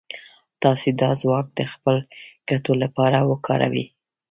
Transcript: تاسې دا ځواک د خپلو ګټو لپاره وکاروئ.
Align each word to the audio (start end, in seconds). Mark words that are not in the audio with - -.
تاسې 0.61 0.89
دا 1.01 1.11
ځواک 1.21 1.47
د 1.53 1.59
خپلو 1.73 2.01
ګټو 2.49 2.73
لپاره 2.83 3.17
وکاروئ. 3.31 3.85